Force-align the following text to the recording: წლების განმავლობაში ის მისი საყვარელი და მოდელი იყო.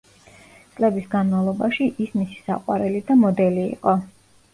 წლების 0.77 1.03
განმავლობაში 1.11 1.87
ის 2.05 2.15
მისი 2.21 2.39
საყვარელი 2.47 3.03
და 3.11 3.19
მოდელი 3.21 3.67
იყო. 3.75 3.95